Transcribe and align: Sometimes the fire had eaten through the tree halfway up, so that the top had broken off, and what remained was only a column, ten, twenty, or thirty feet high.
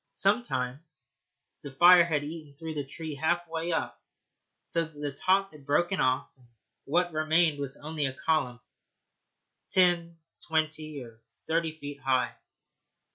Sometimes 0.13 1.11
the 1.61 1.69
fire 1.69 2.03
had 2.03 2.23
eaten 2.23 2.55
through 2.57 2.73
the 2.73 2.83
tree 2.87 3.13
halfway 3.13 3.71
up, 3.71 4.01
so 4.63 4.83
that 4.83 4.99
the 4.99 5.11
top 5.11 5.51
had 5.51 5.63
broken 5.63 5.99
off, 6.01 6.27
and 6.37 6.47
what 6.85 7.13
remained 7.13 7.59
was 7.59 7.77
only 7.77 8.07
a 8.07 8.13
column, 8.13 8.59
ten, 9.69 10.17
twenty, 10.47 11.01
or 11.03 11.21
thirty 11.45 11.77
feet 11.77 11.99
high. 11.99 12.33